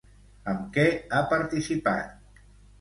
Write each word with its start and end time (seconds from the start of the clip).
Amb 0.53 0.63
què 0.77 0.85
ha 1.11 1.21
participat? 1.35 2.45